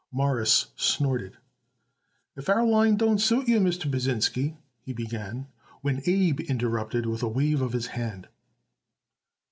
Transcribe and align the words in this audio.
Morris 0.11 0.71
snorted. 0.75 1.37
"If 2.35 2.49
our 2.49 2.65
line 2.65 2.95
don't 2.97 3.21
suit 3.21 3.47
you, 3.47 3.59
Mr. 3.59 3.85
Pasinsky," 3.87 4.57
he 4.81 4.93
began, 4.93 5.45
when 5.81 6.01
Abe 6.07 6.39
interrupted 6.39 7.05
with 7.05 7.21
a 7.21 7.27
wave 7.27 7.61
of 7.61 7.73
his 7.73 7.85
hand. 7.93 8.27